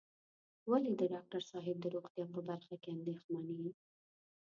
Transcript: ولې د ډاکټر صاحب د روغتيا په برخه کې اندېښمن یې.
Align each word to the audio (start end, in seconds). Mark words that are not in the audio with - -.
ولې 0.69 0.91
د 0.95 1.01
ډاکټر 1.13 1.41
صاحب 1.51 1.77
د 1.81 1.85
روغتيا 1.95 2.25
په 2.33 2.39
برخه 2.49 2.75
کې 2.81 2.89
اندېښمن 2.97 3.47
یې. 3.61 3.71